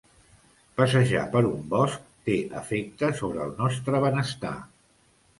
Passejar 0.79 1.25
per 1.33 1.41
un 1.49 1.67
bosc 1.73 2.07
té 2.29 2.37
efecte 2.61 3.09
sobre 3.19 3.43
el 3.43 3.53
nostre 3.59 4.01
benestar. 4.07 4.55